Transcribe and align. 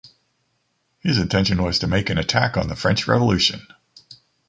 His 1.01 1.19
intention 1.19 1.61
was 1.61 1.77
to 1.77 1.85
make 1.85 2.09
an 2.09 2.17
attack 2.17 2.57
on 2.57 2.69
the 2.69 2.75
French 2.75 3.07
Revolution. 3.07 3.67